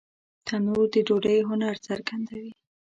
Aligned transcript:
تنور 0.45 0.85
د 0.93 0.95
ډوډۍ 1.07 1.37
هنر 1.49 1.75
څرګندوي 1.87 2.51